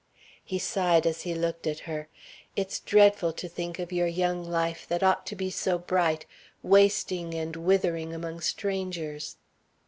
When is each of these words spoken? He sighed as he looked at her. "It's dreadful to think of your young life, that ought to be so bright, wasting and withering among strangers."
He 0.43 0.57
sighed 0.57 1.05
as 1.05 1.21
he 1.21 1.35
looked 1.35 1.67
at 1.67 1.81
her. 1.81 2.07
"It's 2.55 2.79
dreadful 2.79 3.33
to 3.33 3.47
think 3.47 3.77
of 3.77 3.91
your 3.91 4.07
young 4.07 4.43
life, 4.43 4.87
that 4.87 5.03
ought 5.03 5.27
to 5.27 5.35
be 5.35 5.51
so 5.51 5.77
bright, 5.77 6.25
wasting 6.63 7.35
and 7.35 7.55
withering 7.55 8.11
among 8.11 8.39
strangers." 8.41 9.35